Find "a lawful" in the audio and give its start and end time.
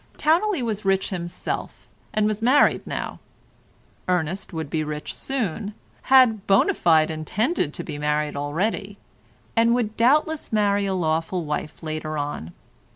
10.87-11.45